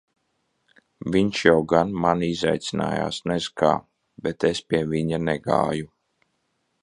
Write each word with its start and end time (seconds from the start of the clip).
Viņš 1.15 1.41
jau 1.47 1.59
gan 1.73 1.91
mani 2.05 2.29
izaicinājās 2.37 3.19
nez 3.33 3.51
kā, 3.63 3.71
bet 4.29 4.49
es 4.53 4.65
pie 4.71 4.83
viņa 4.95 5.23
negāju. 5.29 5.93